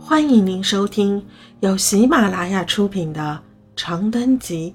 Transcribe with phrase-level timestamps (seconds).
[0.00, 1.26] 欢迎您收听
[1.60, 3.42] 由喜马拉雅出品的
[3.76, 4.74] 《长灯集》，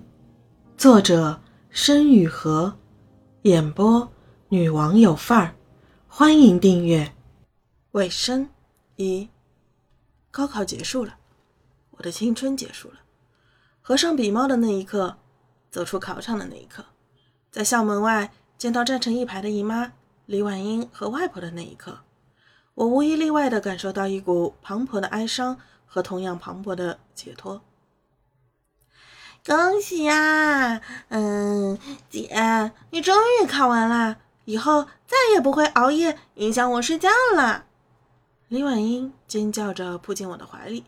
[0.79, 2.71] 作者申雨禾，
[3.43, 4.07] 演播
[4.49, 5.55] 女王有范儿。
[6.07, 7.11] 欢迎订阅。
[7.93, 8.47] 尾声
[8.97, 9.27] 一，
[10.29, 11.15] 高考结束了，
[11.91, 12.95] 我的青春结束了。
[13.81, 15.17] 合上笔帽的那一刻，
[15.71, 16.85] 走出考场的那一刻，
[17.49, 19.93] 在校门外见到站成一排的姨妈
[20.25, 21.97] 李婉英和外婆的那一刻。
[22.75, 27.61] 我无一例外地感受到一股磅礴的哀伤和同样磅礴的解脱。
[29.45, 31.77] 恭喜呀，嗯，
[32.09, 37.65] 姐，你终于考完了，以后再也不会熬夜影响我睡觉了。
[38.47, 40.85] 李婉英尖叫着扑进我的怀里，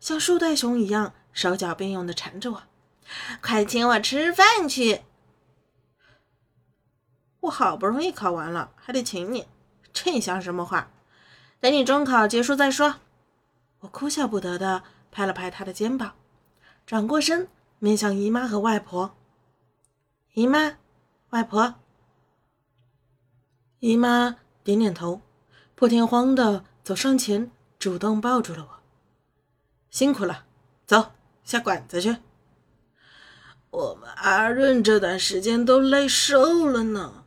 [0.00, 2.62] 像树袋熊一样，手脚并用地缠着我。
[3.42, 5.02] 快请我吃饭去！
[7.40, 9.46] 我好不容易考完了，还得请你，
[9.92, 10.90] 这像什么话？
[11.60, 12.96] 等你中考结束再说。
[13.80, 16.14] 我哭笑不得的拍了拍他的肩膀，
[16.86, 19.16] 转过身面向姨妈和外婆。
[20.34, 20.78] 姨妈，
[21.30, 21.74] 外婆。
[23.80, 25.20] 姨妈点点头，
[25.74, 28.78] 破天荒的走上前，主动抱住了我。
[29.90, 30.44] 辛苦了，
[30.86, 31.12] 走
[31.44, 32.16] 下馆子去。
[33.70, 37.24] 我们阿润这段时间都累瘦了呢。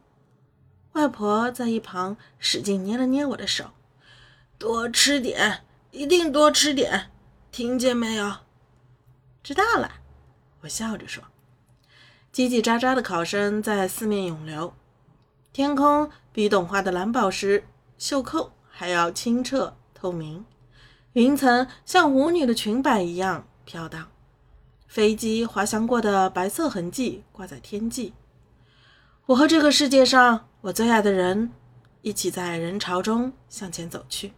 [0.93, 3.71] 外婆在一旁使劲捏了捏我的手。
[4.61, 7.09] 多吃点，一定多吃点，
[7.51, 8.31] 听见没有？
[9.41, 9.93] 知道了，
[10.61, 11.23] 我笑着说。
[12.31, 14.75] 叽叽喳喳的考生在四面涌流，
[15.51, 17.63] 天空比懂画的蓝宝石
[17.97, 20.45] 袖扣还要清澈透明，
[21.13, 24.11] 云层像舞女的裙摆一样飘荡，
[24.85, 28.13] 飞机滑翔过的白色痕迹挂在天际。
[29.25, 31.51] 我和这个世界上我最爱的人
[32.03, 34.33] 一起在人潮中向前走去。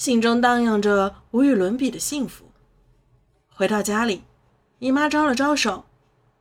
[0.00, 2.46] 心中荡漾着无与伦比的幸福。
[3.50, 4.24] 回到家里，
[4.78, 5.84] 姨妈招了招手，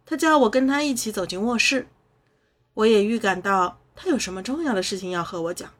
[0.06, 1.90] 她叫我跟她一起走进卧室。
[2.74, 5.74] 我也预感到她有什么重要的事情要和我讲，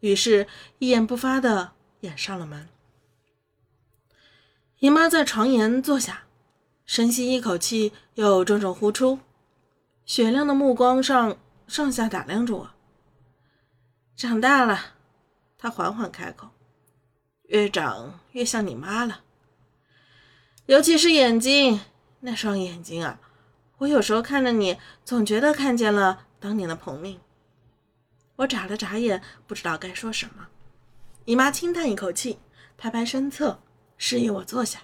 [0.00, 0.48] 于是
[0.80, 2.68] 一言不发的掩上了门。
[4.80, 6.24] 姨妈在床沿坐下，
[6.84, 9.20] 深吸一口气，又重重呼出，
[10.04, 11.36] 雪亮的目光上
[11.68, 12.70] 上下打量着我。
[14.16, 14.80] 长大了，
[15.56, 16.48] 她缓缓开口。
[17.54, 19.20] 越长越像你妈了，
[20.66, 21.82] 尤其是眼睛，
[22.18, 23.20] 那双眼睛啊！
[23.78, 27.20] 我有时候看着你，总觉得看见了当年的彭命。
[28.34, 30.48] 我眨了眨眼，不知道该说什么。
[31.26, 32.40] 姨妈轻叹一口气，
[32.76, 33.60] 拍拍身侧，
[33.96, 34.80] 示意我坐下。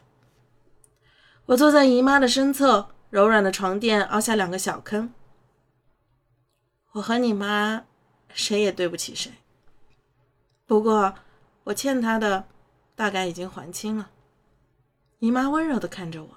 [1.47, 5.13] 我坐在姨妈的身侧，柔软的床垫凹下两个小坑。
[6.93, 7.83] 我和你妈，
[8.33, 9.33] 谁也对不起谁。
[10.67, 11.17] 不过。
[11.65, 12.49] 我欠她的，
[13.01, 14.11] 大概已经还清了。
[15.21, 16.29] 姨妈温柔地看着我，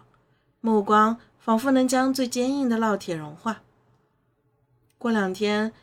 [0.61, 3.63] 目光仿佛能将最坚硬的烙铁融化。
[4.97, 5.73] 过两天，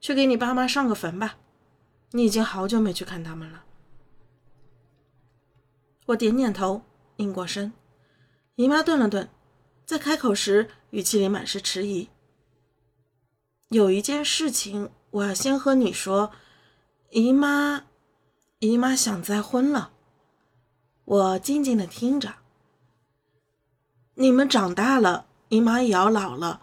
[0.00, 1.36] 去给你爸妈上个坟吧。
[2.12, 3.64] 你已经好久没去看他们了。
[6.06, 6.80] 我点点头，
[7.16, 7.74] 应过身。
[8.54, 9.28] 姨妈顿了顿，
[9.84, 12.08] 在开口时语气里满是迟疑。
[13.68, 16.32] 有一件事情，我要先和你说，
[17.10, 17.84] 姨妈。
[18.60, 19.92] 姨妈想再婚了，
[21.04, 22.34] 我静静的听着。
[24.14, 26.60] 你们长大了，姨妈也要老了。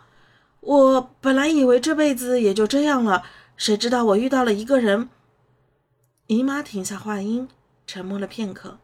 [0.61, 3.23] 我本来以为这辈子也就这样了，
[3.57, 5.09] 谁知道我遇到了一个人。
[6.27, 7.49] 姨妈停下话音，
[7.85, 8.77] 沉默了片刻。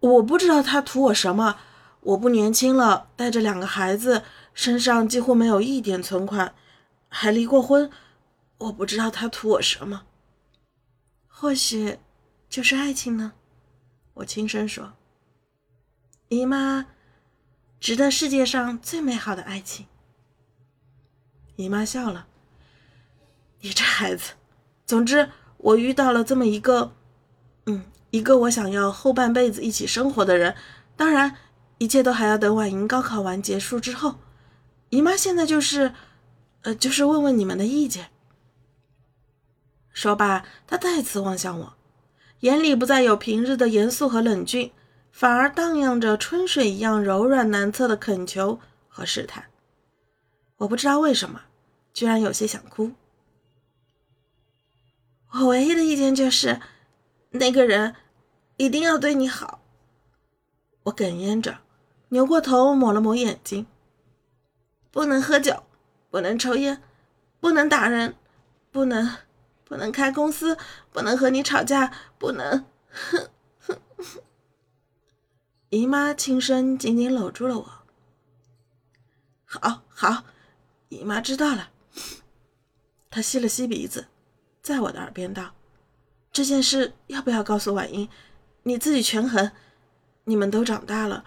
[0.00, 1.56] 我不知道他图我什么。
[2.00, 4.22] 我不年轻了，带着两个孩子，
[4.54, 6.54] 身上几乎没有一点存款，
[7.08, 7.90] 还离过婚。
[8.58, 10.02] 我不知道他图我什么。
[11.26, 11.98] 或许，
[12.48, 13.32] 就是爱情呢。
[14.18, 14.94] 我轻声说
[16.28, 16.86] ：“姨妈，
[17.78, 19.86] 值得世界上最美好的爱情。”
[21.54, 22.26] 姨妈笑了
[23.62, 24.32] ：“你这孩子，
[24.84, 26.96] 总之，我遇到了这么一个，
[27.66, 30.56] 嗯，一个我想要后半辈子一起生活的人。
[30.96, 31.36] 当然，
[31.78, 34.18] 一切都还要等婉莹高考完结束之后。
[34.90, 35.94] 姨妈现在就是，
[36.62, 38.10] 呃，就是问问你们的意见。”
[39.94, 41.77] 说罢，他再次望向我，
[42.40, 44.70] 眼里不再有平日的严肃和冷峻，
[45.10, 49.46] 反而荡漾着春水一样柔软难测的恳求和试探。
[50.58, 51.42] 我不知道为什么，
[51.92, 52.92] 居然有些想哭。
[55.32, 56.60] 我唯一的意见就是，
[57.30, 57.94] 那个人
[58.56, 59.60] 一定要对你好。
[60.84, 61.58] 我哽咽着，
[62.10, 63.66] 扭过头抹了抹眼睛。
[64.90, 65.64] 不能喝酒，
[66.08, 66.82] 不能抽烟，
[67.40, 68.14] 不能打人，
[68.70, 69.16] 不能。
[69.68, 70.56] 不能开公司，
[70.90, 72.64] 不能和你吵架，不能
[75.68, 77.72] 姨妈轻声紧紧搂住了我。
[79.44, 80.24] 好，好，
[80.88, 81.70] 姨妈知道了。
[83.10, 84.06] 她吸了吸鼻子，
[84.62, 85.54] 在我的耳边道
[86.32, 88.08] ：“这件事要不要告诉婉英？
[88.62, 89.50] 你自己权衡。
[90.24, 91.24] 你们都长大了，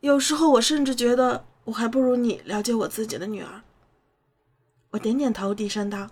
[0.00, 3.62] 有时候我甚至觉得我还不如你了解我自己的女儿。”
[4.90, 6.08] 我点点头，低声道：“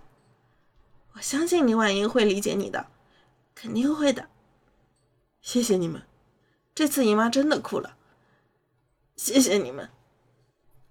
[1.14, 2.86] 我相信你，婉英会理解你的，
[3.54, 4.28] 肯定会的。
[5.40, 6.02] 谢谢你们。”
[6.74, 7.96] 这次姨妈真的哭了，
[9.14, 9.90] 谢谢你们。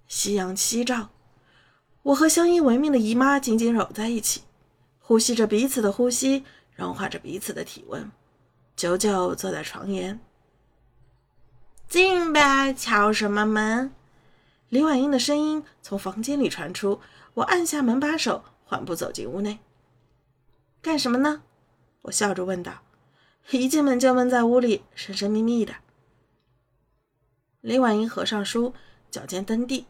[0.08, 1.10] 夕阳西照，
[2.04, 4.44] 我和相依为命的姨妈紧紧搂在一起，
[5.00, 6.46] 呼吸着彼此的呼吸，
[6.76, 8.12] 融化着彼此的体温，
[8.76, 10.20] 久久坐在床沿。
[11.90, 13.92] 进呗，敲什么门？
[14.70, 17.02] 李婉英的声音从房间里传出，
[17.34, 19.58] 我按下门把手，缓步走进屋内。
[20.82, 21.44] 干什么呢？
[22.02, 22.82] 我笑着问道。
[23.52, 25.76] 一进门就闷在屋里，神神秘秘的。
[27.60, 28.74] 李婉英合上书，
[29.12, 29.86] 脚尖蹬地，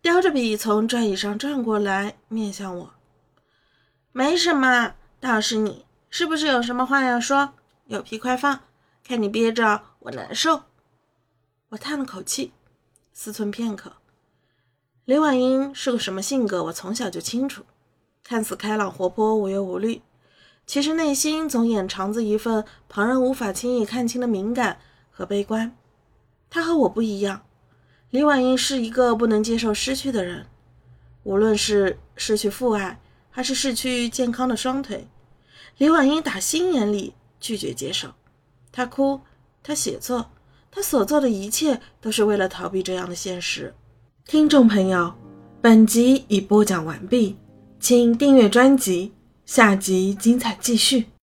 [0.00, 2.94] 叼着笔从转椅上转过来，面向我
[4.12, 7.52] ：“没什么，倒是你，是不是有什么话要说？
[7.86, 8.60] 有屁快放，
[9.04, 10.62] 看你憋着，我难受。”
[11.70, 12.52] 我叹了口气，
[13.12, 13.92] 思忖片刻。
[15.04, 17.64] 李婉英是个什么性格，我从小就清楚，
[18.22, 20.00] 看似开朗活泼，无忧无虑。
[20.66, 24.78] 其实内心总掩藏着一份旁人无法轻易看清的敏感
[25.10, 25.76] 和悲观。
[26.48, 27.42] 他和我不一样，
[28.10, 30.46] 李婉英是一个不能接受失去的人，
[31.22, 35.08] 无论是失去父爱，还是失去健康的双腿，
[35.78, 38.08] 李婉英打心眼里拒绝接受。
[38.72, 39.20] 她哭，
[39.62, 40.30] 她写作，
[40.70, 43.74] 她所做的一切都是为了逃避这样的现实。
[44.26, 45.14] 听众朋友，
[45.60, 47.36] 本集已播讲完毕，
[47.78, 49.12] 请订阅专辑。
[49.52, 51.10] 下集精彩继续。